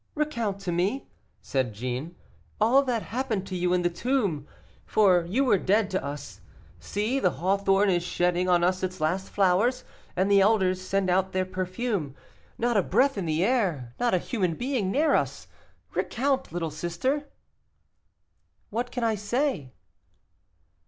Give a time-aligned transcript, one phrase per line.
[0.15, 1.05] "Recount to me,"
[1.43, 2.15] said Jeanne,
[2.59, 4.47] "all that happened to you in the tomb,
[4.83, 6.41] for you were dead to us.
[6.79, 9.83] See, the hawthorn is shedding on us its last flowers,
[10.15, 12.15] and the elders send out their perfume.
[12.57, 15.47] Not a breath in the air, not a human being near us;
[15.93, 17.29] recount, little sister."
[18.71, 19.71] "What can I say?"